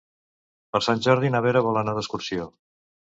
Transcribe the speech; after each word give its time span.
Per 0.75 0.79
Sant 0.85 1.03
Jordi 1.07 1.31
na 1.35 1.41
Vera 1.47 1.61
vol 1.67 1.77
anar 1.83 1.93
d'excursió. 1.99 2.49